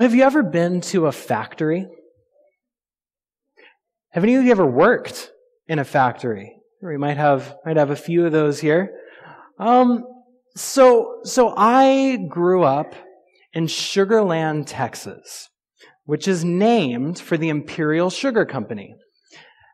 [0.00, 1.86] Have you ever been to a factory?
[4.12, 5.30] Have any of you ever worked
[5.68, 6.56] in a factory?
[6.80, 8.88] We might have, might have a few of those here.
[9.58, 10.02] Um,
[10.56, 12.94] so, so I grew up
[13.52, 15.50] in Sugar Land, Texas,
[16.04, 18.94] which is named for the Imperial Sugar Company.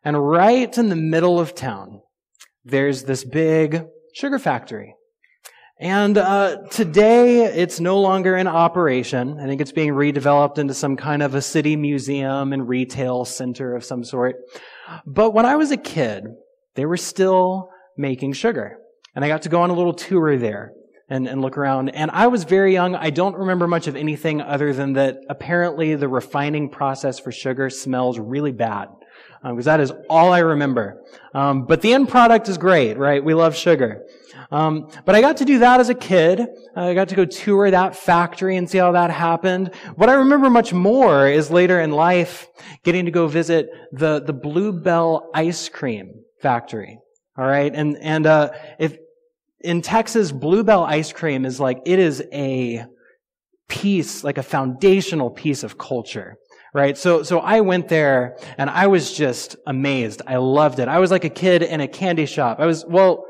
[0.05, 2.01] And right in the middle of town,
[2.65, 4.97] there's this big sugar factory.
[5.79, 9.39] And uh, today, it's no longer in operation.
[9.39, 13.75] I think it's being redeveloped into some kind of a city museum and retail center
[13.75, 14.37] of some sort.
[15.05, 16.25] But when I was a kid,
[16.77, 18.79] they were still making sugar.
[19.15, 20.73] And I got to go on a little tour there
[21.11, 21.91] and, and look around.
[21.91, 22.95] And I was very young.
[22.95, 27.69] I don't remember much of anything other than that apparently the refining process for sugar
[27.69, 28.89] smells really bad.
[29.43, 31.03] Because um, that is all I remember.
[31.35, 33.23] Um, but the end product is great, right?
[33.23, 34.03] We love sugar.
[34.51, 36.47] Um, but I got to do that as a kid.
[36.77, 39.75] I got to go tour that factory and see how that happened.
[39.97, 42.47] What I remember much more is later in life
[42.85, 46.99] getting to go visit the the Blue Bell ice cream factory.
[47.39, 48.97] All right, and and uh, if
[49.61, 52.85] in Texas, Blue Bell ice cream is like, it is a
[53.69, 56.37] piece, like a foundational piece of culture.
[56.73, 56.99] Right?
[56.99, 60.21] So, so I went there and I was just amazed.
[60.27, 60.89] I loved it.
[60.89, 62.61] I was like a kid in a candy shop.
[62.61, 63.25] I was, well,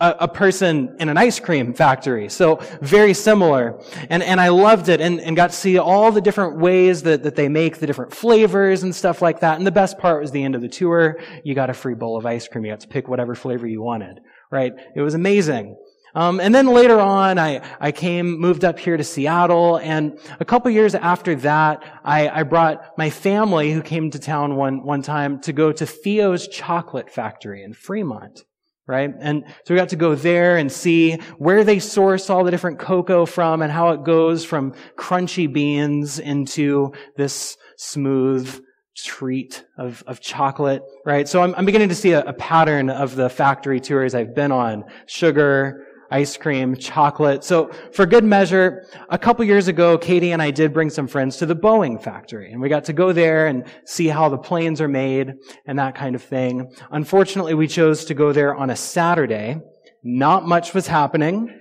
[0.00, 2.28] a, a, person in an ice cream factory.
[2.28, 3.80] So very similar.
[4.10, 7.24] And, and I loved it and, and got to see all the different ways that,
[7.24, 9.58] that they make the different flavors and stuff like that.
[9.58, 11.18] And the best part was the end of the tour.
[11.44, 12.64] You got a free bowl of ice cream.
[12.64, 14.72] You got to pick whatever flavor you wanted right?
[14.94, 15.76] It was amazing.
[16.14, 20.44] Um, and then later on, I, I came, moved up here to Seattle, and a
[20.44, 25.02] couple years after that, I, I brought my family, who came to town one, one
[25.02, 28.44] time, to go to Theo's Chocolate Factory in Fremont,
[28.88, 29.10] right?
[29.20, 32.78] And so we got to go there and see where they source all the different
[32.78, 38.64] cocoa from and how it goes from crunchy beans into this smooth,
[39.04, 41.28] treat of, of chocolate, right?
[41.28, 44.50] So I'm, I'm beginning to see a, a, pattern of the factory tours I've been
[44.50, 44.84] on.
[45.06, 47.44] Sugar, ice cream, chocolate.
[47.44, 51.36] So for good measure, a couple years ago, Katie and I did bring some friends
[51.38, 54.80] to the Boeing factory and we got to go there and see how the planes
[54.80, 55.34] are made
[55.66, 56.72] and that kind of thing.
[56.90, 59.60] Unfortunately, we chose to go there on a Saturday.
[60.02, 61.54] Not much was happening,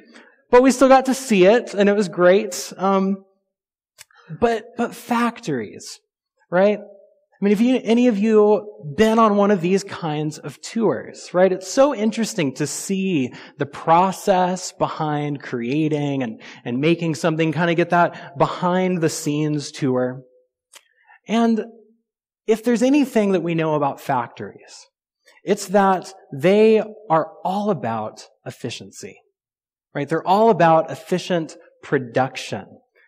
[0.50, 2.72] but we still got to see it and it was great.
[2.78, 3.25] Um,
[4.40, 6.00] but, but factories,
[6.50, 6.80] right?
[7.40, 11.36] I mean, if you, any of you been on one of these kinds of tours,
[11.36, 11.52] right?
[11.52, 17.75] It's so interesting to see the process behind creating and, and making something, kind of
[17.75, 20.24] get that behind the scenes tour.
[21.28, 21.64] And
[22.48, 24.88] if there's anything that we know about factories,
[25.44, 29.19] it's that they are all about efficiency,
[29.94, 30.09] right?
[30.09, 32.66] They're all about efficient production.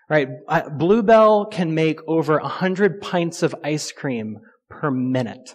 [0.10, 0.28] Right?
[0.72, 4.40] Blue Bell can make over 100 pints of ice cream
[4.70, 5.54] per minute.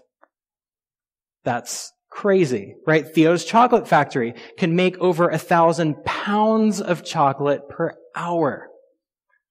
[1.43, 3.07] That's crazy, right?
[3.07, 8.69] Theo's Chocolate Factory can make over a thousand pounds of chocolate per hour.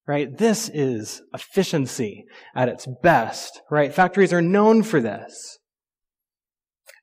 [0.08, 0.36] Right?
[0.38, 2.25] This is efficiency
[2.56, 3.94] at its best, right?
[3.94, 5.59] Factories are known for this.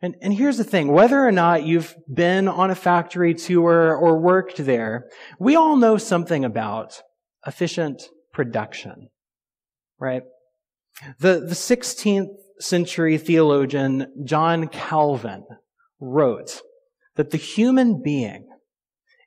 [0.03, 4.19] And, and here's the thing, whether or not you've been on a factory tour or
[4.19, 7.00] worked there, we all know something about
[7.46, 8.02] efficient
[8.32, 9.08] production,
[9.98, 10.22] right?
[11.18, 12.28] The, the 16th
[12.58, 15.44] century theologian John Calvin
[15.98, 16.60] wrote
[17.16, 18.48] that the human being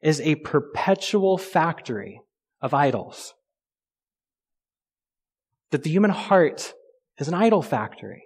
[0.01, 2.21] is a perpetual factory
[2.61, 3.33] of idols.
[5.71, 6.73] That the human heart
[7.17, 8.23] is an idol factory.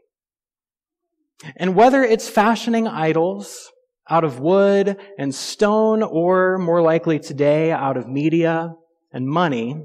[1.56, 3.72] And whether it's fashioning idols
[4.10, 8.74] out of wood and stone, or more likely today, out of media
[9.12, 9.84] and money,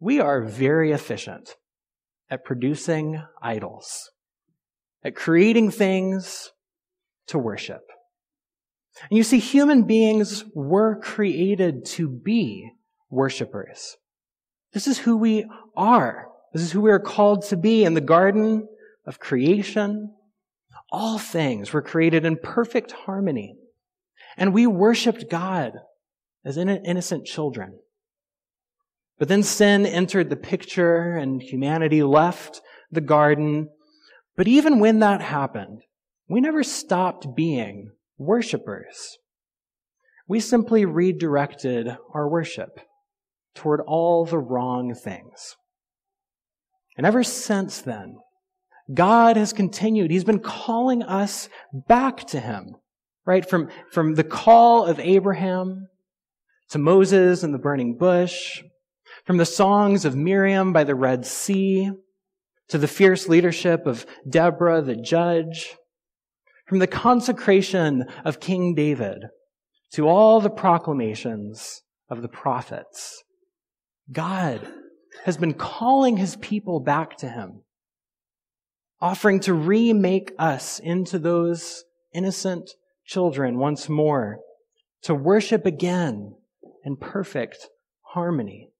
[0.00, 1.56] we are very efficient
[2.30, 4.10] at producing idols,
[5.02, 6.52] at creating things
[7.26, 7.82] to worship.
[9.08, 12.70] And you see, human beings were created to be
[13.10, 13.96] worshipers.
[14.72, 15.46] This is who we
[15.76, 16.28] are.
[16.52, 18.68] This is who we are called to be in the garden
[19.06, 20.14] of creation.
[20.90, 23.56] All things were created in perfect harmony.
[24.36, 25.72] And we worshiped God
[26.44, 27.78] as innocent children.
[29.18, 32.60] But then sin entered the picture and humanity left
[32.90, 33.68] the garden.
[34.36, 35.82] But even when that happened,
[36.28, 39.18] we never stopped being worshipers.
[40.28, 42.80] We simply redirected our worship
[43.54, 45.56] toward all the wrong things.
[46.96, 48.18] And ever since then,
[48.92, 50.10] God has continued.
[50.10, 52.76] He's been calling us back to Him,
[53.26, 53.48] right?
[53.48, 55.88] From, from the call of Abraham
[56.70, 58.62] to Moses and the burning bush,
[59.28, 61.90] From the songs of Miriam by the Red Sea
[62.68, 65.76] to the fierce leadership of Deborah the judge,
[66.66, 69.26] from the consecration of King David
[69.92, 73.22] to all the proclamations of the prophets,
[74.10, 74.66] God
[75.26, 77.64] has been calling his people back to him,
[78.98, 81.84] offering to remake us into those
[82.14, 82.70] innocent
[83.04, 84.38] children once more,
[85.02, 86.34] to worship again
[86.82, 87.68] in perfect
[88.14, 88.70] harmony.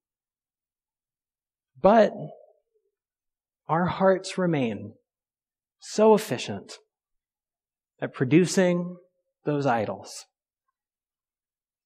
[1.80, 2.12] But
[3.68, 4.94] our hearts remain
[5.78, 6.78] so efficient
[8.00, 8.96] at producing
[9.44, 10.24] those idols.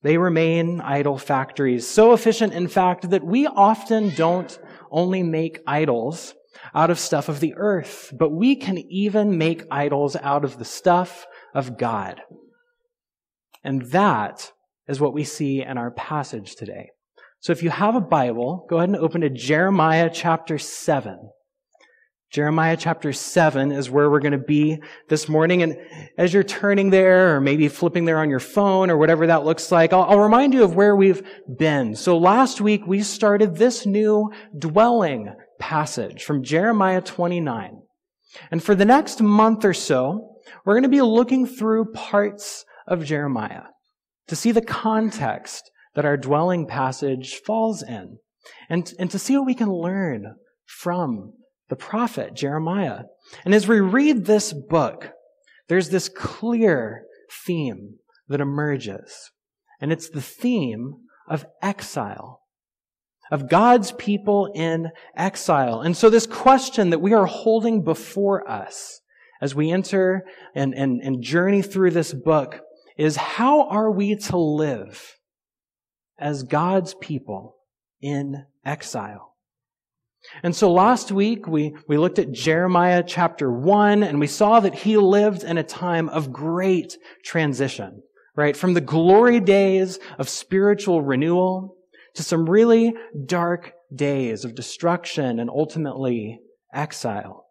[0.03, 4.59] They remain idol factories, so efficient, in fact, that we often don't
[4.91, 6.35] only make idols
[6.75, 10.65] out of stuff of the earth, but we can even make idols out of the
[10.65, 12.21] stuff of God.
[13.63, 14.53] And that
[14.89, 16.91] is what we see in our passage today.
[17.43, 21.19] So if you have a Bible, go ahead and open to Jeremiah chapter 7.
[22.31, 25.65] Jeremiah chapter 7 is where we're going to be this morning.
[25.65, 25.77] And
[26.17, 29.73] as you're turning there, or maybe flipping there on your phone, or whatever that looks
[29.73, 31.21] like, I'll, I'll, remind you of where we've
[31.59, 31.97] been.
[31.97, 37.83] So last week, we started this new dwelling passage from Jeremiah 29.
[38.53, 43.05] And for the next month or so, we're going to be looking through parts of
[43.05, 43.65] Jeremiah
[44.29, 48.19] to see the context that our dwelling passage falls in
[48.69, 50.37] and, and to see what we can learn
[50.67, 51.33] from
[51.69, 53.05] the prophet Jeremiah.
[53.45, 55.13] And as we read this book,
[55.69, 57.05] there's this clear
[57.47, 57.99] theme
[58.29, 59.31] that emerges.
[59.81, 60.95] And it's the theme
[61.29, 62.41] of exile,
[63.31, 65.81] of God's people in exile.
[65.81, 69.01] And so this question that we are holding before us
[69.41, 70.25] as we enter
[70.55, 72.61] and, and, and journey through this book
[72.97, 75.17] is how are we to live
[76.23, 77.57] as God's people
[78.01, 79.33] in exile?
[80.43, 84.75] And so last week we, we looked at Jeremiah chapter one and we saw that
[84.75, 88.03] he lived in a time of great transition,
[88.37, 88.57] right?
[88.57, 91.77] From the glory days of spiritual renewal
[92.15, 92.95] to some really
[93.27, 96.41] dark days of destruction and ultimately
[96.73, 97.47] exile.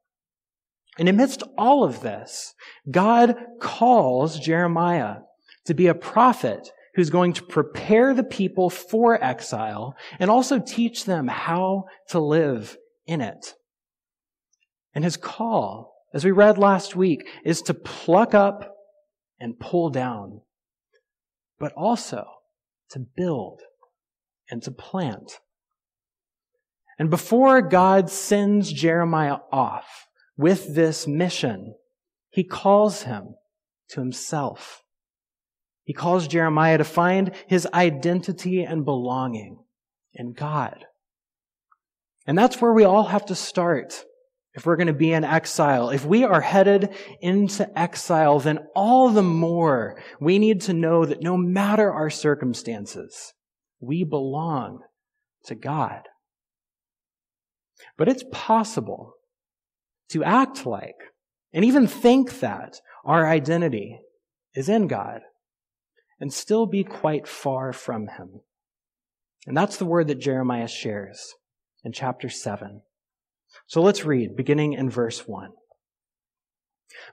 [0.98, 2.54] And amidst all of this,
[2.90, 5.18] God calls Jeremiah
[5.66, 11.06] to be a prophet who's going to prepare the people for exile and also teach
[11.06, 13.56] them how to live in it.
[14.94, 18.76] And his call, as we read last week, is to pluck up
[19.40, 20.42] and pull down,
[21.60, 22.26] but also
[22.90, 23.62] to build
[24.50, 25.40] and to plant.
[27.00, 30.08] And before God sends Jeremiah off
[30.38, 31.74] with this mission,
[32.30, 33.36] he calls him
[33.90, 34.84] to himself.
[35.84, 39.60] He calls Jeremiah to find his identity and belonging
[40.14, 40.86] in God.
[42.28, 44.06] And that's where we all have to start
[44.54, 45.90] if we're going to be in exile.
[45.90, 51.24] If we are headed into exile, then all the more we need to know that
[51.24, 53.34] no matter our circumstances,
[53.80, 54.82] we belong
[55.46, 56.02] to God.
[57.98, 59.14] But it's possible
[60.10, 60.96] to act like
[61.54, 64.00] and even think that our identity
[64.54, 65.22] is in God
[66.22, 68.42] and still be quite far from him.
[69.48, 71.34] And that's the word that Jeremiah shares
[71.84, 72.82] in chapter 7.
[73.66, 75.50] So let's read, beginning in verse 1.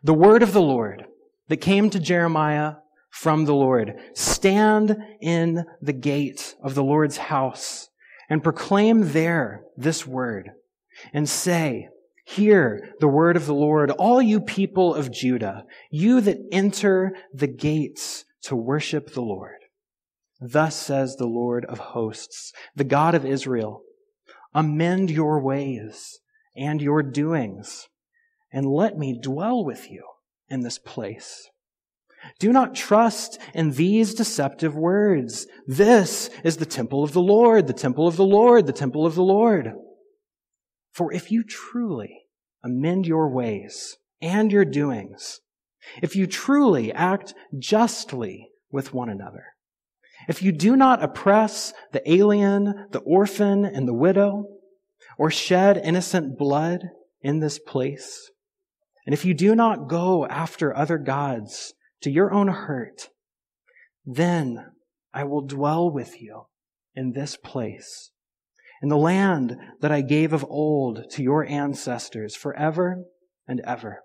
[0.02, 1.06] The word of the Lord
[1.48, 2.74] that came to Jeremiah
[3.08, 3.94] from the Lord.
[4.14, 7.88] Stand in the gate of the Lord's house
[8.28, 10.50] and proclaim there this word
[11.14, 11.88] and say,
[12.26, 17.46] Hear the word of the Lord, all you people of Judah, you that enter the
[17.46, 19.57] gates to worship the Lord.
[20.40, 23.83] Thus says the Lord of hosts, the God of Israel,
[24.54, 26.21] amend your ways
[26.57, 27.88] and your doings,
[28.52, 30.04] and let me dwell with you
[30.49, 31.49] in this place.
[32.38, 35.47] Do not trust in these deceptive words.
[35.66, 39.14] This is the temple of the Lord, the temple of the Lord, the temple of
[39.14, 39.73] the Lord.
[40.92, 42.23] For if you truly
[42.64, 45.40] amend your ways and your doings,
[46.02, 49.44] if you truly act justly with one another,
[50.28, 54.44] if you do not oppress the alien, the orphan, and the widow,
[55.16, 56.90] or shed innocent blood
[57.23, 58.30] in this place,
[59.06, 63.08] and if you do not go after other gods to your own hurt,
[64.04, 64.66] then
[65.14, 66.47] I will dwell with you
[66.94, 68.11] in this place,
[68.82, 73.04] in the land that I gave of old to your ancestors forever
[73.47, 74.02] and ever.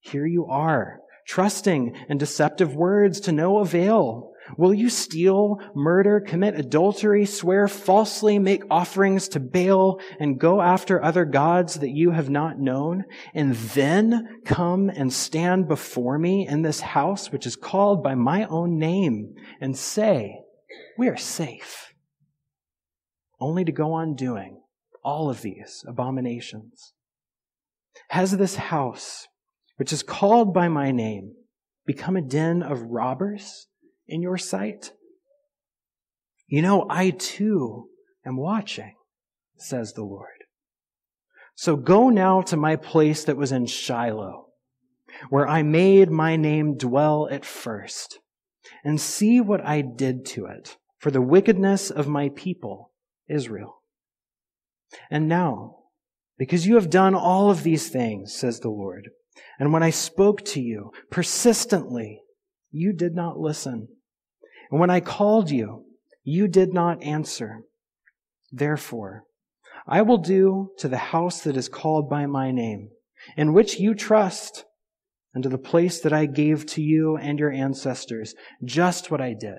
[0.00, 4.32] Here you are, trusting in deceptive words to no avail.
[4.56, 11.02] Will you steal, murder, commit adultery, swear falsely, make offerings to Baal, and go after
[11.02, 16.62] other gods that you have not known, and then come and stand before me in
[16.62, 20.40] this house which is called by my own name and say,
[20.98, 21.92] we are safe,
[23.38, 24.60] only to go on doing
[25.04, 26.94] all of these abominations?
[28.08, 29.28] Has this house,
[29.80, 31.34] which is called by my name,
[31.84, 33.66] become a den of robbers?
[34.10, 34.92] in your sight?
[36.46, 37.88] You know, I too
[38.26, 38.96] am watching,
[39.56, 40.26] says the Lord.
[41.54, 44.48] So go now to my place that was in Shiloh,
[45.28, 48.18] where I made my name dwell at first,
[48.84, 52.92] and see what I did to it for the wickedness of my people,
[53.28, 53.82] Israel.
[55.10, 55.76] And now,
[56.36, 59.10] because you have done all of these things, says the Lord,
[59.58, 62.22] and when I spoke to you persistently,
[62.70, 63.88] you did not listen.
[64.70, 65.84] And when I called you,
[66.22, 67.62] you did not answer.
[68.52, 69.24] Therefore,
[69.86, 72.90] I will do to the house that is called by my name,
[73.36, 74.64] in which you trust,
[75.34, 79.34] and to the place that I gave to you and your ancestors, just what I
[79.34, 79.58] did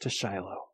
[0.00, 0.66] to Shiloh.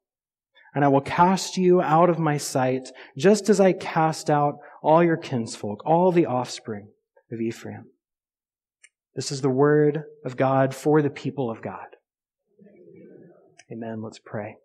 [0.75, 5.03] And I will cast you out of my sight, just as I cast out all
[5.03, 6.89] your kinsfolk, all the offspring
[7.33, 7.87] of Ephraim.
[9.19, 11.89] This is the word of God for the people of God.
[13.69, 14.01] Amen.
[14.01, 14.59] Let's pray.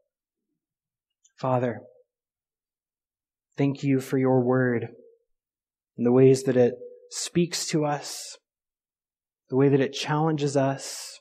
[1.36, 1.82] Father,
[3.58, 4.90] thank you for your word
[5.98, 6.76] and the ways that it
[7.10, 8.38] speaks to us,
[9.50, 11.20] the way that it challenges us,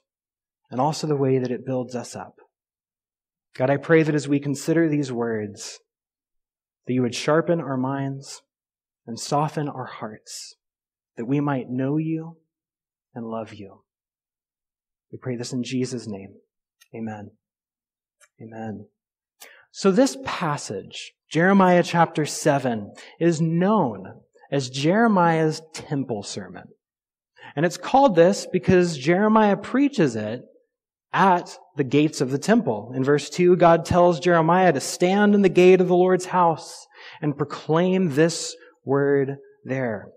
[0.70, 2.34] and also the way that it builds us up.
[3.56, 5.78] God, I pray that as we consider these words,
[6.86, 8.42] that you would sharpen our minds
[9.06, 10.56] and soften our hearts,
[11.16, 12.36] that we might know you
[13.14, 13.82] and love you.
[15.10, 16.34] We pray this in Jesus' name.
[16.94, 17.30] Amen.
[18.40, 18.86] Amen.
[19.70, 26.64] So this passage, Jeremiah chapter 7, is known as Jeremiah's temple sermon.
[27.56, 30.42] And it's called this because Jeremiah preaches it
[31.12, 32.92] at the gates of the temple.
[32.94, 36.86] In verse 2, God tells Jeremiah to stand in the gate of the Lord's house
[37.20, 38.54] and proclaim this
[38.84, 40.08] word there.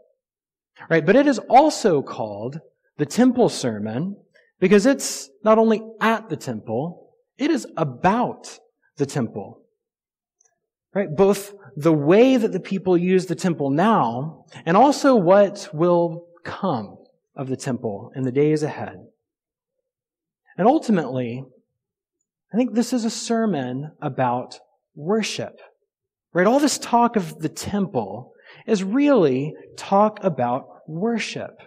[0.90, 1.06] Right?
[1.06, 2.60] But it is also called
[2.98, 4.18] the temple sermon
[4.60, 8.60] because it's not only at the temple, it is about
[8.98, 9.62] the temple.
[10.94, 11.14] Right?
[11.14, 16.98] Both the way that the people use the temple now and also what will come
[17.36, 18.96] of the temple in the days ahead.
[20.58, 21.44] And ultimately,
[22.54, 24.60] I think this is a sermon about
[24.96, 25.60] worship.
[26.32, 26.48] Right?
[26.48, 28.32] All this talk of the temple
[28.66, 31.62] is really talk about worship.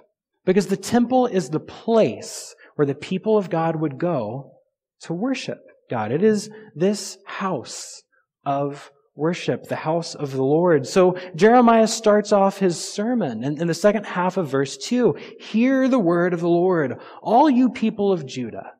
[0.48, 4.52] Because the temple is the place where the people of God would go
[5.02, 5.58] to worship
[5.90, 6.10] God.
[6.10, 8.02] It is this house
[8.46, 10.86] of worship, the house of the Lord.
[10.86, 15.18] So Jeremiah starts off his sermon in, in, the second half of verse 2.
[15.38, 18.72] Hear the word of the Lord, all you people of Judah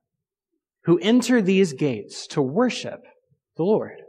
[0.84, 3.02] who enter these gates to worship
[3.58, 4.00] the Lord.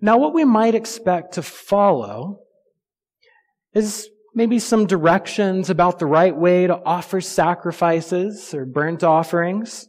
[0.00, 2.42] Now, what we might expect to follow
[3.74, 4.08] is
[4.40, 9.86] maybe some directions about the right way to offer sacrifices or burnt offerings.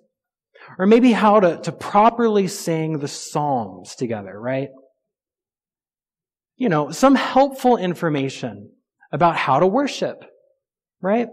[0.77, 4.67] Or maybe how to, to properly sing the Psalms together, right?
[6.57, 8.71] You know, some helpful information
[9.13, 10.17] about how to worship,
[11.01, 11.29] right?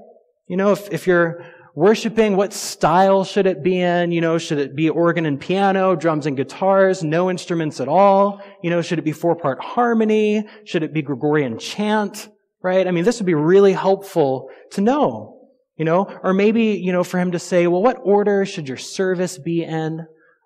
[0.47, 1.45] You know, if, if you're
[1.75, 4.13] worshiping, what style should it be in?
[4.13, 8.41] You know, should it be organ and piano, drums and guitars, no instruments at all?
[8.63, 10.47] You know, should it be four part harmony?
[10.65, 12.29] Should it be Gregorian chant?
[12.63, 12.87] Right?
[12.87, 15.35] I mean, this would be really helpful to know.
[15.77, 18.77] You know, or maybe, you know, for him to say, well, what order should your
[18.77, 20.05] service be in?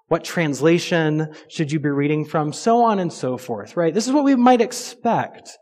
[0.08, 2.52] What translation should you be reading from?
[2.52, 3.94] So on and so forth, right?
[3.94, 5.56] This is what we might expect.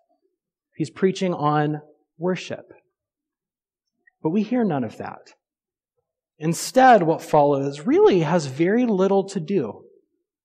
[0.75, 1.83] He's preaching on
[2.19, 2.73] worship.
[4.25, 5.35] But we hear none of that.
[6.37, 9.85] Instead, what follows really has very little to do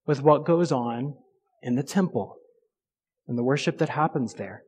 [0.06, 1.16] with what goes on
[1.64, 2.36] in the temple
[3.28, 4.62] and the worship that happens there.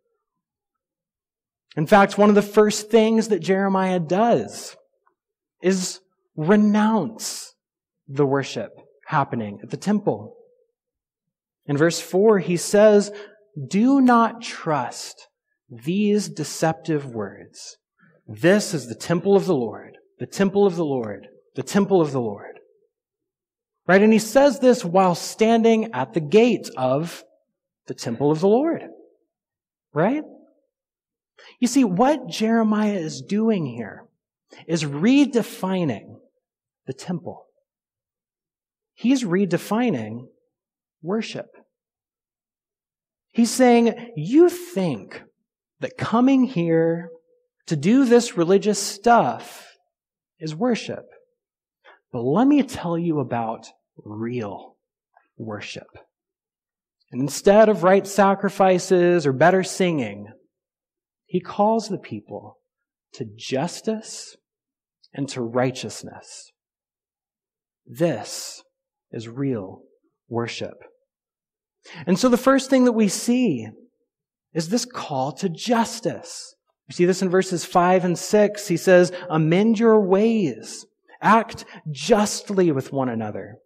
[1.76, 4.76] In fact, one of the first things that Jeremiah does
[5.62, 6.00] is
[6.36, 7.54] renounce
[8.08, 8.72] the worship
[9.08, 10.36] happening at the temple.
[11.66, 13.12] In verse 4, he says,
[13.68, 15.28] Do not trust
[15.70, 17.78] these deceptive words.
[18.28, 22.12] This is the temple of the Lord, the temple of the Lord, the temple of
[22.12, 22.60] the Lord.
[23.86, 24.02] Right?
[24.02, 27.24] And he says this while standing at the gate of
[27.88, 28.82] the temple of the Lord.
[29.94, 30.24] Right?
[31.60, 34.06] You see, what Jeremiah is doing here
[34.68, 36.18] is redefining
[36.86, 37.46] the temple.
[38.98, 40.28] he's redefining
[41.02, 41.48] worship.
[43.32, 45.22] He's saying, you think
[45.80, 47.12] that coming here
[47.68, 49.68] to do this religious stuff
[50.40, 51.06] is worship.
[52.12, 53.68] But let me tell you about
[54.04, 54.78] real
[55.38, 55.88] worship.
[57.12, 60.28] And instead of right sacrifices or better singing,
[61.28, 62.58] he calls the people
[63.14, 64.36] to justice
[65.14, 66.52] and to righteousness.
[67.86, 68.64] This
[69.12, 69.82] is real
[70.30, 70.78] worship.
[72.06, 73.68] And so the first thing that we see
[74.54, 76.56] is this call to justice.
[76.88, 78.68] You see this in verses 5 and 6.
[78.68, 80.86] He says, Amend your ways.
[81.22, 83.58] Act justly with one another.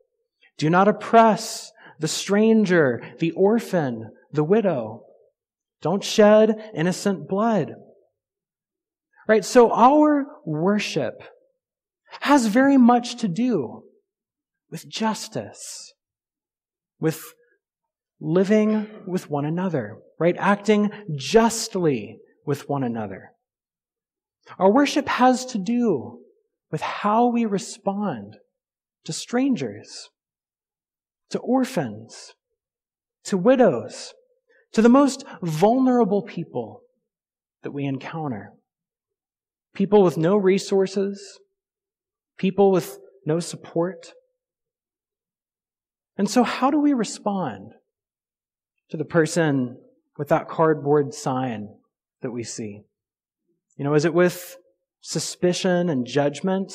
[0.57, 5.03] Do not oppress the stranger, the orphan, the widow.
[5.81, 7.73] Don't shed innocent blood.
[9.27, 9.45] Right?
[9.45, 11.23] So our worship
[12.21, 13.83] has very much to do
[14.69, 15.93] with justice,
[16.99, 17.33] with
[18.19, 20.35] living with one another, right?
[20.37, 23.31] Acting justly with one another.
[24.59, 26.19] Our worship has to do
[26.71, 28.37] with how we respond
[29.05, 30.09] to strangers,
[31.29, 32.33] to orphans,
[33.25, 34.13] to widows,
[34.73, 36.81] to the most vulnerable people
[37.63, 38.53] that we encounter.
[39.73, 41.39] People with no resources,
[42.37, 44.13] people with no support.
[46.17, 47.71] And so, how do we respond
[48.89, 49.77] to the person
[50.17, 51.69] with that cardboard sign
[52.21, 52.81] that we see?
[53.77, 54.57] You know, is it with
[54.99, 56.73] suspicion and judgment?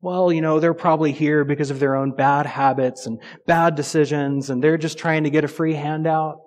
[0.00, 4.50] Well, you know, they're probably here because of their own bad habits and bad decisions,
[4.50, 6.43] and they're just trying to get a free handout.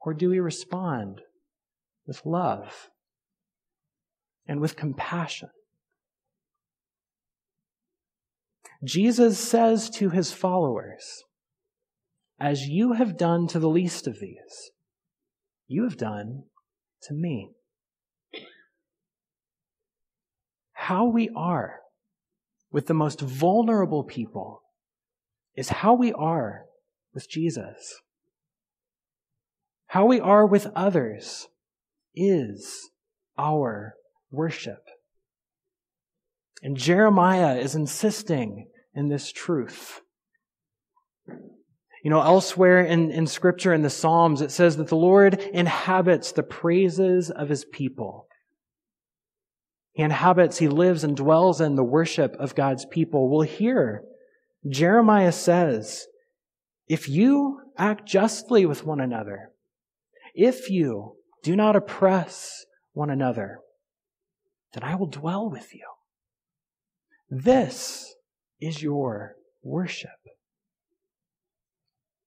[0.00, 1.20] Or do we respond
[2.06, 2.88] with love
[4.46, 5.50] and with compassion?
[8.82, 11.24] Jesus says to his followers,
[12.38, 14.70] As you have done to the least of these,
[15.68, 16.44] you have done
[17.02, 17.50] to me.
[20.72, 21.80] How we are
[22.72, 24.62] with the most vulnerable people
[25.54, 26.64] is how we are
[27.12, 28.00] with Jesus.
[29.90, 31.48] How we are with others
[32.14, 32.90] is
[33.36, 33.94] our
[34.30, 34.84] worship.
[36.62, 40.00] And Jeremiah is insisting in this truth.
[41.26, 46.30] You know, elsewhere in, in scripture in the Psalms, it says that the Lord inhabits
[46.30, 48.28] the praises of his people.
[49.90, 53.28] He inhabits, he lives and dwells in the worship of God's people.
[53.28, 54.04] Well, here,
[54.68, 56.06] Jeremiah says,
[56.86, 59.50] if you act justly with one another,
[60.34, 63.60] if you do not oppress one another,
[64.72, 65.86] then I will dwell with you.
[67.28, 68.14] This
[68.60, 70.10] is your worship.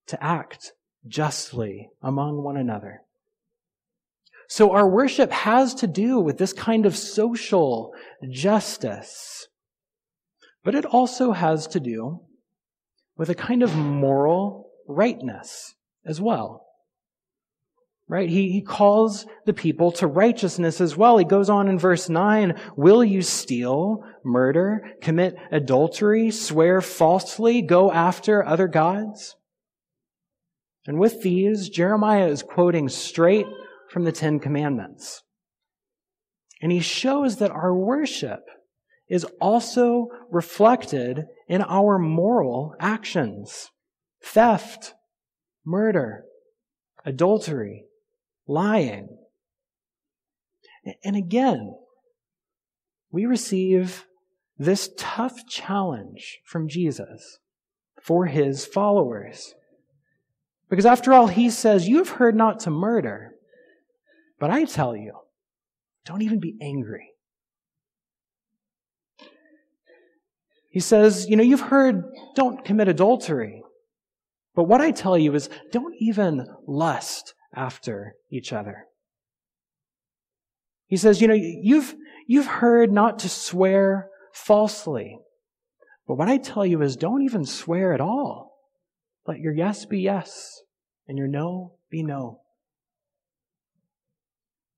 [0.08, 0.74] To act
[1.08, 3.02] justly among one another.
[4.48, 7.94] So our worship has to do with this kind of social
[8.30, 9.48] justice.
[10.64, 12.22] But it also has to do
[13.18, 16.66] with a kind of moral rightness as well.
[18.08, 18.30] Right?
[18.30, 21.18] He, he calls the people to righteousness as well.
[21.18, 27.92] He goes on in verse 9, will you steal, murder, commit adultery, swear falsely, go
[27.92, 29.36] after other gods?
[30.86, 33.48] And with these, Jeremiah is quoting straight
[33.90, 35.22] from the Ten Commandments.
[36.62, 38.42] And he shows that our worship
[39.10, 43.70] is also reflected in our moral actions.
[44.22, 44.94] Theft,
[45.66, 46.24] murder,
[47.06, 47.86] adultery,
[48.48, 49.10] lying.
[51.04, 51.76] And again,
[53.12, 54.06] we receive
[54.58, 57.40] this tough challenge from Jesus
[58.02, 59.54] for his followers.
[60.70, 63.36] Because after all, he says, You have heard not to murder,
[64.40, 65.14] but I tell you,
[66.06, 67.12] don't even be angry.
[70.70, 72.04] He says, You know, you've heard,
[72.36, 73.62] don't commit adultery.
[74.56, 78.86] But what I tell you is, don't even lust after each other.
[80.88, 81.96] He says, you know, you've,
[82.28, 85.18] you've heard not to swear falsely.
[86.08, 88.58] But what I tell you is don't even swear at all.
[89.26, 90.62] Let your yes be yes
[91.08, 92.42] and your no be no.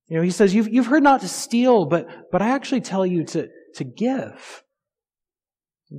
[0.08, 3.06] You know, he says, you've, you've heard not to steal, but, but I actually tell
[3.06, 4.64] you to, to give.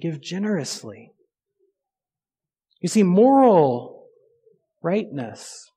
[0.01, 1.12] Give generously.
[2.81, 4.07] You see, moral
[4.83, 5.73] rightness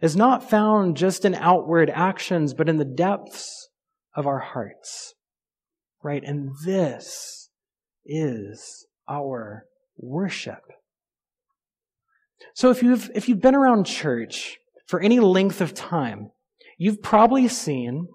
[0.00, 3.68] is not found just in outward actions, but in the depths
[4.14, 5.14] of our hearts.
[6.02, 6.22] Right?
[6.24, 7.48] And this
[8.04, 9.64] is our
[9.96, 10.62] worship.
[12.54, 16.30] So if you've, if you've been around church for any length of time,
[16.78, 18.08] you've probably seen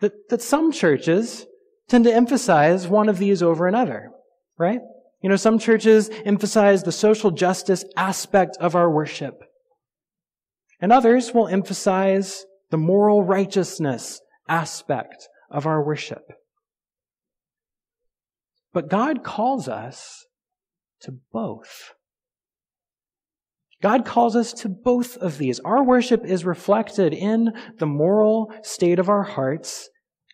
[0.00, 1.46] that, that some churches
[1.88, 4.10] tend to emphasize one of these over another,
[4.58, 4.80] right?
[5.22, 9.42] You know, some churches emphasize the social justice aspect of our worship.
[10.80, 16.22] And others will emphasize the moral righteousness aspect of our worship.
[18.72, 20.26] But God calls us
[21.02, 21.92] to both.
[23.80, 25.60] God calls us to both of these.
[25.60, 29.88] Our worship is reflected in the moral state of our hearts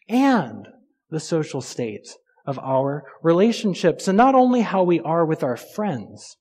[0.08, 0.66] and
[1.10, 2.08] the social state
[2.46, 4.08] of our relationships.
[4.08, 6.36] And not only how we are with our friends,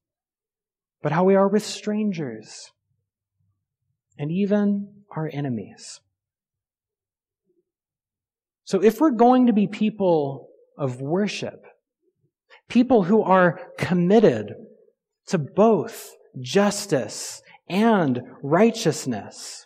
[1.02, 2.72] but how we are with strangers
[4.18, 6.00] and even our enemies.
[8.66, 11.66] So if we're going to be people of worship,
[12.70, 14.54] people who are committed
[15.28, 19.66] to both justice and righteousness,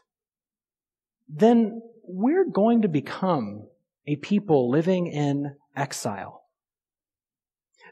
[1.27, 3.67] then we're going to become
[4.07, 6.43] a people living in exile.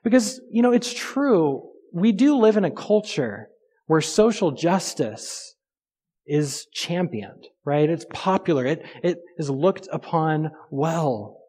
[0.04, 3.50] Because, you know, it's true, we do live in a culture
[3.88, 5.55] where social justice
[6.26, 7.90] is championed, right?
[7.90, 8.66] It's popular.
[8.66, 11.40] It, it is looked upon well.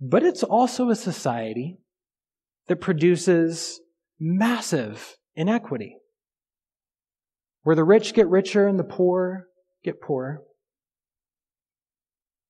[0.00, 1.78] But it's also a society
[2.68, 3.80] that produces
[4.18, 5.96] massive inequity,
[7.62, 9.46] where the rich get richer and the poor
[9.84, 10.42] get poorer.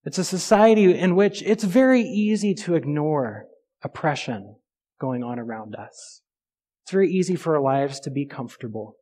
[0.05, 3.47] It's a society in which it's very easy to ignore
[3.85, 4.57] oppression
[5.01, 6.23] going on around us.
[6.85, 8.97] It's very easy for our lives to be comfortable.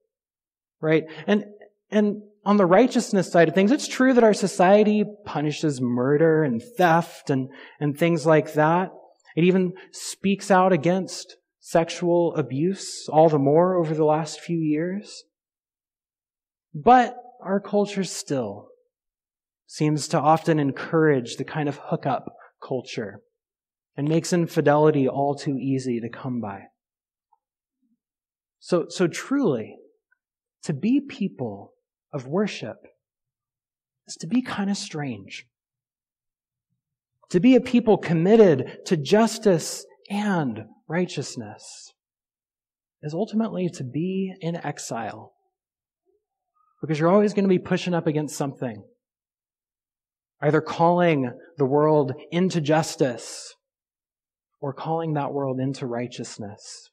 [0.80, 1.04] Right?
[1.26, 1.44] And,
[1.90, 6.62] and on the righteousness side of things, it's true that our society punishes murder and
[6.62, 7.48] theft and,
[7.78, 8.90] and things like that.
[9.36, 15.24] It even speaks out against sexual abuse all the more over the last few years.
[16.74, 18.68] But our culture still
[19.66, 22.26] seems to often encourage the kind of hookup
[22.66, 23.20] culture
[23.96, 26.62] and makes infidelity all too easy to come by.
[28.58, 29.76] So, so truly,
[30.62, 31.72] to be people
[32.12, 32.76] of worship
[34.06, 35.46] is to be kind of strange.
[37.30, 41.92] To be a people committed to justice and righteousness
[43.02, 45.32] is ultimately to be in exile.
[46.80, 48.82] Because you're always going to be pushing up against something
[50.42, 53.54] either calling the world into justice
[54.58, 56.88] or calling that world into righteousness.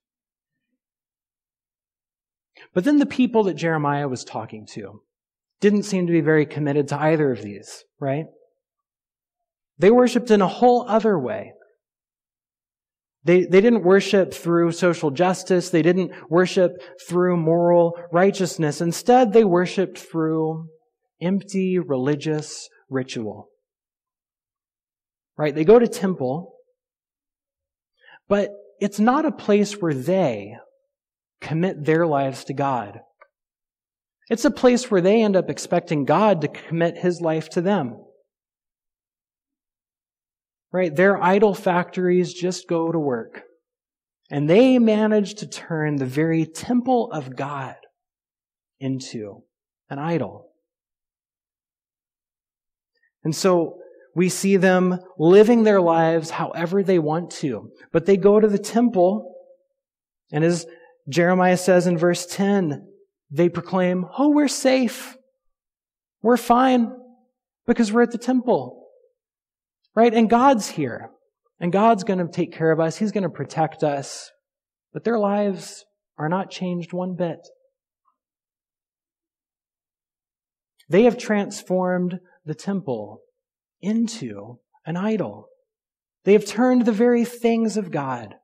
[2.74, 5.02] But then the people that Jeremiah was talking to
[5.60, 8.26] didn't seem to be very committed to either of these, right?
[9.80, 11.54] They worshiped in a whole other way.
[13.24, 15.70] They, they didn't worship through social justice.
[15.70, 16.72] They didn't worship
[17.08, 18.80] through moral righteousness.
[18.80, 20.68] Instead, they worshiped through
[21.22, 23.50] empty religious ritual.
[25.38, 25.54] Right?
[25.54, 26.54] They go to temple,
[28.28, 30.56] but it's not a place where they
[31.42, 33.02] commit their lives to God.
[34.30, 38.04] It's a place where they end up expecting God to commit his life to them.
[40.72, 40.94] Right?
[40.94, 43.44] Their idol factories just go to work.
[44.30, 47.76] And they manage to turn the very temple of God
[48.80, 49.44] into
[49.90, 50.50] an idol.
[53.24, 53.80] And so
[54.14, 57.72] we see them living their lives however they want to.
[57.94, 59.34] But they go to the temple,
[60.32, 60.66] and as
[61.08, 62.86] Jeremiah says in verse 10,
[63.30, 65.18] they proclaim, Oh, we're safe.
[66.22, 66.92] We're fine
[67.66, 68.88] because we're at the temple.
[69.96, 70.14] Right?
[70.14, 71.12] And God's here.
[71.60, 72.98] And God's going to take care of us.
[72.98, 74.32] He's going to protect us.
[74.94, 75.86] But their lives
[76.18, 77.40] are not changed one bit.
[80.90, 83.22] They have transformed the temple
[83.82, 85.50] into an idol.
[86.24, 88.36] They have turned the very things of God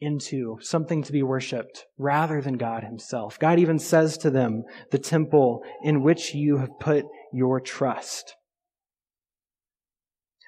[0.00, 3.38] into something to be worshiped rather than God Himself.
[3.38, 8.34] God even says to them, the temple in which you have put your trust.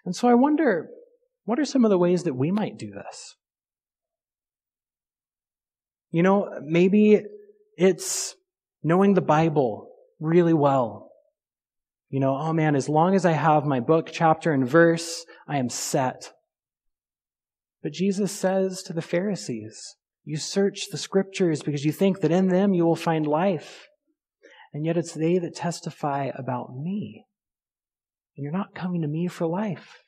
[0.04, 0.88] And so I wonder,
[1.44, 3.34] what are some of the ways that we might do this?
[6.10, 7.22] You know, maybe
[7.76, 8.34] it's
[8.82, 11.10] knowing the Bible really well.
[12.08, 15.58] You know, oh man, as long as I have my book, chapter, and verse, I
[15.58, 16.32] am set.
[17.82, 22.48] But Jesus says to the Pharisees, You search the scriptures because you think that in
[22.48, 23.88] them you will find life.
[24.72, 27.24] And yet it's they that testify about me.
[28.36, 30.04] And you're not coming to me for life.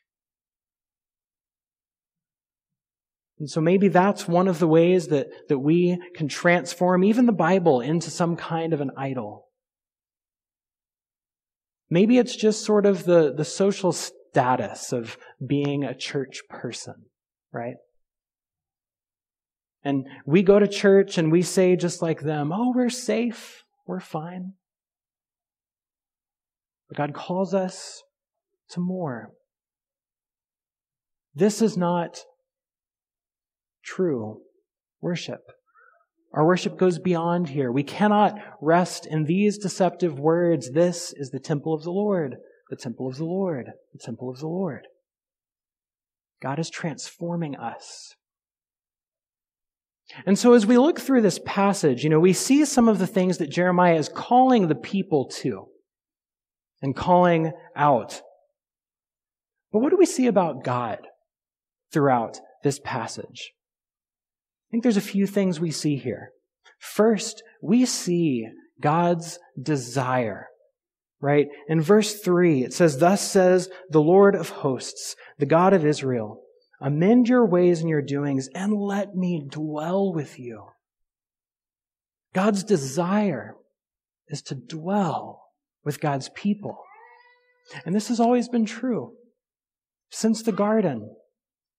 [3.38, 7.32] And so maybe that's one of the ways that, that we can transform even the
[7.32, 9.48] Bible into some kind of an idol.
[11.90, 16.94] Maybe it's just sort of the, the social status of being a church person,
[17.52, 17.76] right?
[19.84, 24.00] And we go to church and we say just like them, oh, we're safe, we're
[24.00, 24.52] fine.
[26.88, 28.02] But God calls us
[28.70, 29.30] to more.
[31.34, 32.20] This is not
[33.84, 34.42] true
[35.00, 35.40] worship.
[36.34, 37.70] Our worship goes beyond here.
[37.70, 40.70] We cannot rest in these deceptive words.
[40.72, 42.36] This is the temple of the Lord,
[42.70, 44.86] the temple of the Lord, the temple of the Lord.
[46.42, 48.14] God is transforming us.
[50.26, 53.06] And so as we look through this passage, you know, we see some of the
[53.06, 55.68] things that Jeremiah is calling the people to
[56.82, 58.20] and calling out.
[59.72, 60.98] But what do we see about God
[61.92, 63.52] throughout this passage?
[64.68, 66.30] I think there's a few things we see here.
[66.78, 68.48] First, we see
[68.80, 70.48] God's desire,
[71.22, 71.46] right?
[71.68, 76.42] In verse 3, it says, Thus says the Lord of hosts, the God of Israel,
[76.80, 80.66] amend your ways and your doings, and let me dwell with you.
[82.34, 83.54] God's desire
[84.28, 85.44] is to dwell
[85.84, 86.78] with God's people.
[87.86, 89.12] And this has always been true
[90.10, 91.14] since the garden,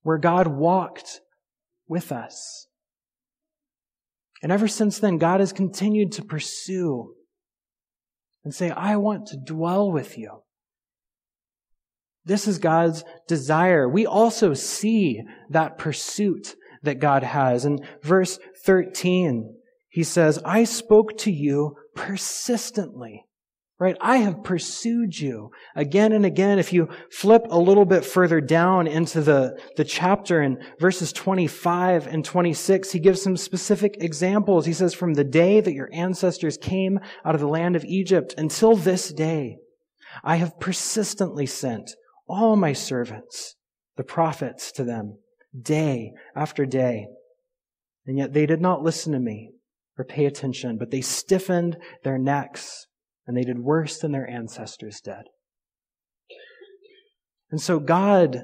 [0.04, 1.20] where God walked
[1.88, 2.68] with us.
[4.42, 7.14] And ever since then, God has continued to pursue
[8.44, 10.44] and say, I want to dwell with you.
[12.26, 13.88] This is God's desire.
[13.88, 17.66] We also see that pursuit that God has.
[17.66, 19.56] In verse 13,
[19.90, 23.26] he says, I spoke to you persistently
[23.80, 23.98] right?
[24.00, 26.60] I have pursued you again and again.
[26.60, 32.08] If you flip a little bit further down into the, the chapter in verses 25
[32.08, 34.66] and 26, he gives some specific examples.
[34.66, 38.36] He says, from the day that your ancestors came out of the land of Egypt
[38.38, 39.58] until this day,
[40.24, 41.92] I have persistently sent
[42.28, 43.56] all my servants,
[43.98, 45.18] the prophets to them,
[45.60, 47.08] day after day.
[48.06, 49.52] And yet they did not listen to me
[49.98, 52.88] or pay attention, but they stiffened their necks
[53.26, 55.30] and they did worse than their ancestors did.
[57.52, 58.44] And so God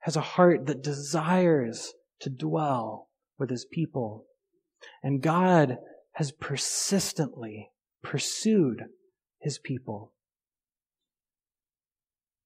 [0.00, 4.24] has a heart that desires to dwell with his people.
[5.02, 5.78] And God
[6.14, 7.70] has persistently
[8.02, 8.84] pursued
[9.40, 10.12] his people.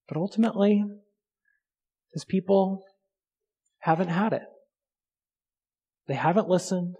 [0.07, 0.83] But ultimately,
[2.13, 2.83] his people
[3.79, 4.43] haven't had it.
[6.07, 6.95] They haven't listened.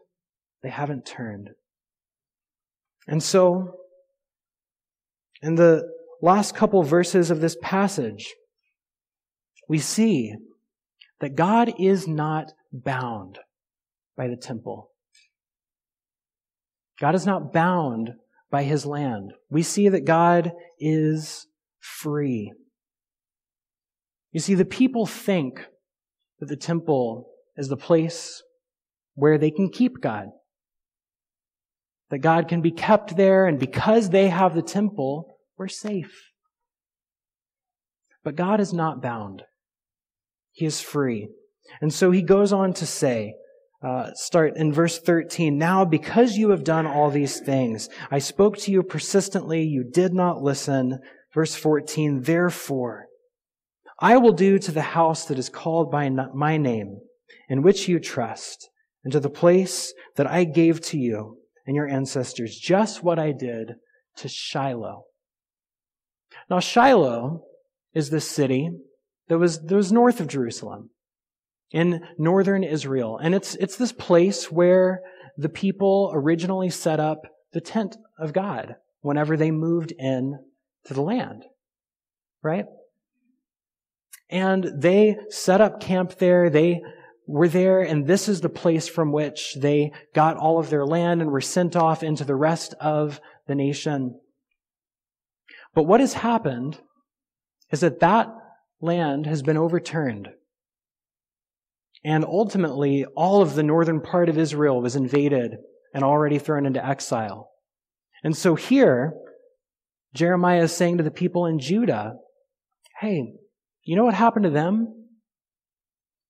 [0.64, 1.52] They haven't turned.
[3.08, 3.76] And so,
[5.42, 5.84] in the
[6.22, 8.34] last couple verses of this passage,
[9.70, 10.36] we see
[11.20, 13.40] that God is not bound
[14.16, 14.92] by the temple.
[17.00, 18.12] God is not bound
[18.50, 19.34] by his land.
[19.50, 21.48] We see that God is
[21.80, 22.54] free.
[24.32, 25.68] You see, the people think
[26.40, 28.42] that the temple is the place
[29.16, 30.28] where they can keep God
[32.10, 36.32] that God can be kept there, and because they have the temple, we're safe.
[38.24, 39.44] But God is not bound.
[40.52, 41.30] He is free.
[41.82, 43.36] And so he goes on to say,
[43.84, 45.58] uh, start in verse 13.
[45.58, 50.14] Now, because you have done all these things, I spoke to you persistently, you did
[50.14, 51.00] not listen.
[51.34, 53.06] Verse 14, therefore,
[54.00, 57.00] I will do to the house that is called by my name,
[57.50, 58.70] in which you trust,
[59.04, 63.34] and to the place that I gave to you, and your ancestors just what I
[63.34, 63.74] did
[64.18, 65.04] to Shiloh.
[66.50, 67.44] Now, Shiloh
[67.94, 68.72] is the city
[69.28, 70.90] that was, that was north of Jerusalem
[71.72, 73.18] in northern Israel.
[73.18, 75.02] And it's, it's this place where
[75.38, 80.40] the people originally set up the tent of God whenever they moved in
[80.86, 81.44] to the land.
[82.42, 82.66] Right?
[84.30, 86.50] And they set up camp there.
[86.50, 86.82] They
[87.28, 91.22] were there, and this is the place from which they got all of their land
[91.22, 94.20] and were sent off into the rest of the nation.
[95.76, 96.80] But what has happened
[97.72, 98.30] is that that
[98.82, 100.30] land has been overturned.
[102.06, 105.58] And ultimately, all of the northern part of Israel was invaded
[105.94, 107.50] and already thrown into exile.
[108.24, 109.14] And so here,
[110.14, 112.14] Jeremiah is saying to the people in Judah,
[113.02, 113.34] hey,
[113.84, 114.97] you know what happened to them?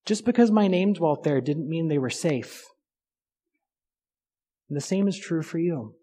[0.08, 2.64] Just because my name dwelt there didn't mean they were safe.
[4.70, 5.96] And the same is true for you.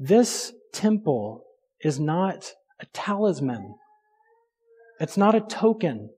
[0.00, 1.44] This temple
[1.80, 3.76] is not a talisman.
[4.98, 6.10] It's not a token.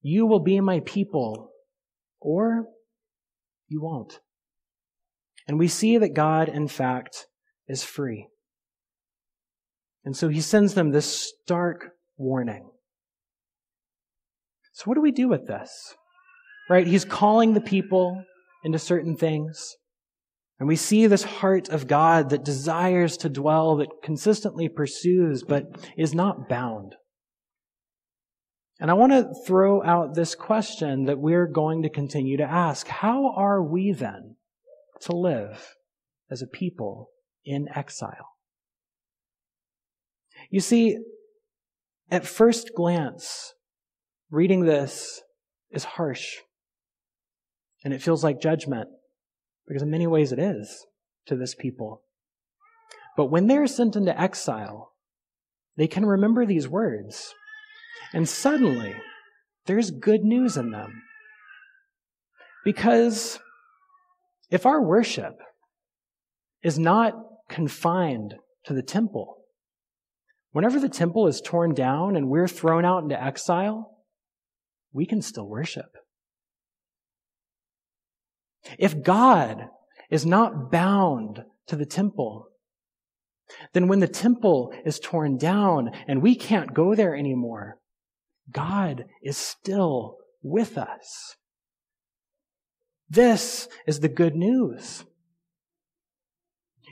[0.00, 1.50] You will be my people,
[2.20, 2.66] or
[3.66, 4.20] you won't.
[5.48, 7.26] And we see that God, in fact,
[7.66, 8.28] is free.
[10.04, 12.70] And so he sends them this stark warning.
[14.78, 15.96] So, what do we do with this?
[16.70, 16.86] Right?
[16.86, 18.22] He's calling the people
[18.62, 19.74] into certain things.
[20.60, 25.64] And we see this heart of God that desires to dwell, that consistently pursues, but
[25.96, 26.94] is not bound.
[28.78, 32.86] And I want to throw out this question that we're going to continue to ask.
[32.86, 34.36] How are we then
[35.00, 35.74] to live
[36.30, 37.10] as a people
[37.44, 38.36] in exile?
[40.50, 40.98] You see,
[42.12, 43.54] at first glance,
[44.30, 45.22] reading this
[45.70, 46.36] is harsh.
[47.84, 48.88] And it feels like judgment,
[49.66, 50.86] because in many ways it is
[51.26, 52.02] to this people.
[53.16, 54.92] But when they're sent into exile,
[55.76, 57.34] they can remember these words.
[58.12, 58.94] And suddenly,
[59.66, 61.02] there's good news in them.
[62.64, 63.38] Because
[64.50, 65.38] if our worship
[66.62, 67.14] is not
[67.48, 69.36] confined to the temple,
[70.52, 73.97] whenever the temple is torn down and we're thrown out into exile,
[74.92, 75.96] we can still worship.
[78.78, 79.68] If God
[80.10, 82.48] is not bound to the temple,
[83.72, 87.78] then when the temple is torn down and we can't go there anymore,
[88.50, 91.36] God is still with us.
[93.08, 95.04] This is the good news.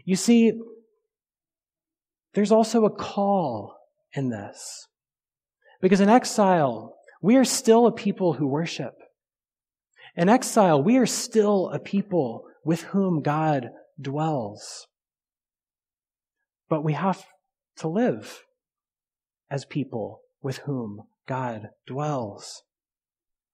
[0.05, 0.53] You see,
[2.35, 3.77] there's also a call
[4.15, 4.87] in this.
[5.81, 8.95] Because in exile, we are still a people who worship.
[10.17, 14.87] In exile, we are still a people with whom God dwells.
[16.69, 17.25] But we have
[17.79, 18.43] to live
[19.51, 22.63] as people with whom God dwells,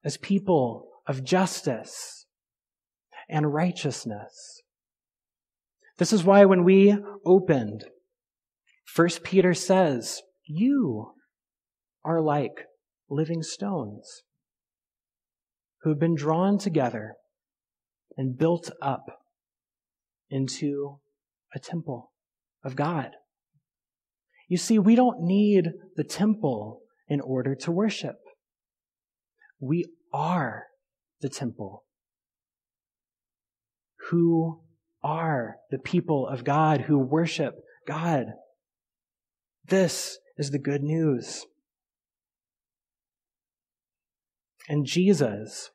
[0.04, 2.26] as people of justice
[3.28, 4.62] and righteousness.
[5.98, 7.84] This is why when we opened,
[8.84, 11.12] First Peter says, You
[12.04, 12.66] are like
[13.08, 14.22] living stones
[15.82, 17.14] who have been drawn together
[18.16, 19.04] and built up
[20.30, 20.98] into
[21.54, 22.12] a temple
[22.64, 23.10] of God.
[24.48, 28.16] You see, we don't need the temple in order to worship.
[29.60, 30.66] We are
[31.20, 31.84] the temple.
[34.10, 34.60] Who
[35.02, 37.54] are the people of God who worship
[37.86, 38.26] God?
[39.66, 41.46] This is the good news.
[44.68, 45.70] And Jesus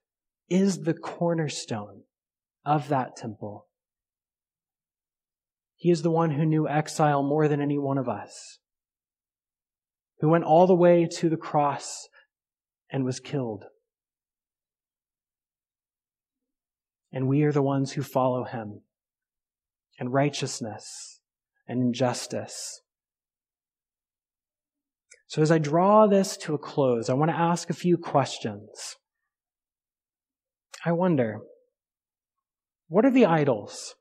[0.50, 2.04] is the cornerstone
[2.65, 3.67] of that temple.
[5.76, 8.60] He is the one who knew exile more than any one of us,
[10.19, 12.08] who went all the way to the cross
[12.89, 13.65] and was killed.
[17.12, 18.82] And we are the ones who follow him
[20.00, 21.19] in righteousness
[21.67, 22.82] and in justice.
[25.27, 28.95] So as I draw this to a close, I want to ask a few questions.
[30.85, 31.39] I wonder,
[32.87, 33.95] what are the idols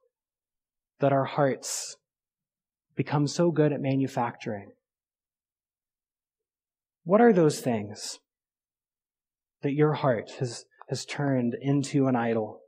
[1.00, 1.96] that our hearts
[2.94, 4.70] become so good at manufacturing?
[7.02, 8.20] What are those things
[9.62, 12.60] that your heart has, has turned into an idol?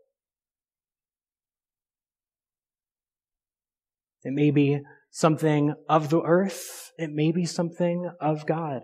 [4.25, 6.93] It may be something of the earth.
[6.99, 8.83] It may be something of God.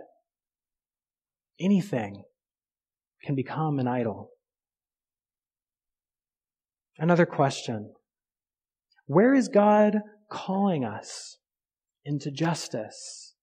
[1.60, 2.24] Anything
[3.24, 4.30] can become an idol.
[6.98, 7.92] Another question.
[9.06, 9.98] Where is God
[10.30, 11.38] calling us
[12.04, 13.34] into justice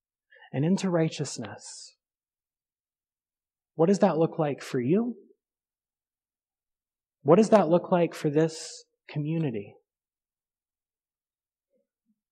[0.51, 1.95] and into righteousness?
[3.75, 5.15] What does that look like for you?
[7.23, 9.75] What does that look like for this community?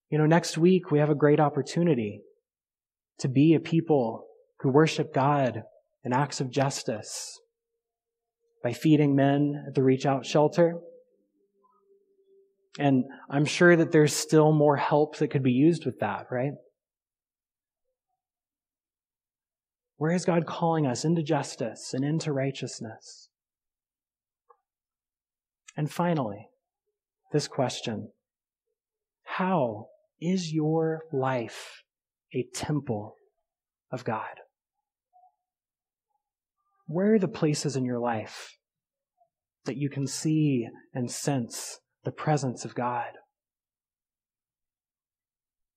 [0.10, 2.22] You know, next week we have a great opportunity
[3.20, 4.26] to be a people
[4.62, 5.64] who worship God
[6.04, 7.40] in acts of justice
[8.64, 10.80] by feeding men at the Reach Out shelter.
[12.80, 16.54] And I'm sure that there's still more help that could be used with that, right?
[19.98, 23.30] Where is God calling us into justice and into righteousness?
[25.76, 26.48] And finally,
[27.32, 28.12] this question
[29.24, 29.88] How
[30.22, 31.84] is your life
[32.34, 33.16] a temple
[33.92, 34.40] of God?
[36.88, 38.58] Where are the places in your life
[39.66, 43.12] that you can see and sense the presence of God?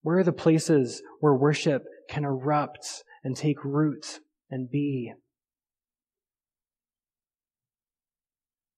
[0.02, 4.20] Where are the places where worship can erupt and take root
[4.50, 5.12] and be?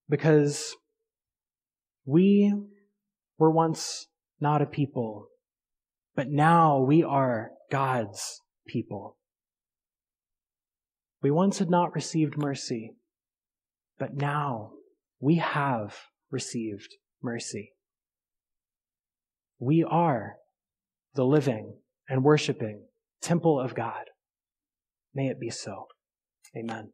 [0.08, 0.76] because
[2.04, 2.54] we
[3.38, 4.06] were once
[4.40, 5.26] not a people,
[6.14, 9.16] but now we are God's people.
[11.22, 12.92] We once had not received mercy,
[13.98, 14.72] but now
[15.20, 15.96] we have
[16.30, 17.72] received mercy.
[19.58, 20.34] We are
[21.14, 21.76] the living
[22.08, 22.84] and worshiping
[23.22, 24.04] temple of God.
[25.14, 25.86] May it be so.
[26.56, 26.92] Amen.